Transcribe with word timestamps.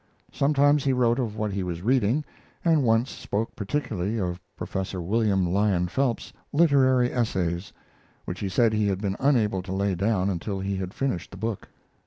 Sometimes 0.31 0.83
he 0.83 0.93
wrote 0.93 1.19
of 1.19 1.37
what 1.37 1.51
he 1.53 1.61
was 1.61 1.83
reading, 1.83 2.25
and 2.65 2.81
once 2.81 3.11
spoke 3.11 3.55
particularly 3.55 4.17
of 4.19 4.41
Prof. 4.55 4.95
William 4.95 5.45
Lyon 5.47 5.87
Phelps's 5.89 6.33
Literary 6.51 7.13
Essays, 7.13 7.71
which 8.25 8.39
he 8.39 8.49
said 8.49 8.73
he 8.73 8.87
had 8.87 8.99
been 8.99 9.15
unable 9.19 9.61
to 9.61 9.71
lay 9.71 9.93
down 9.93 10.27
until 10.31 10.59
he 10.59 10.75
had 10.77 10.95
finished 10.95 11.29
the 11.29 11.37
book. 11.37 11.67